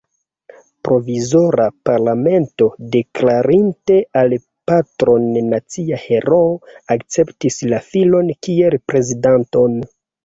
Provizora 0.87 1.65
parlamento, 1.89 2.67
deklarinte 2.95 3.97
la 4.31 4.39
patron 4.71 5.29
nacia 5.51 6.01
heroo, 6.07 6.51
akceptis 6.97 7.63
la 7.75 7.83
filon 7.93 8.33
kiel 8.49 8.83
prezidanton. 8.93 9.79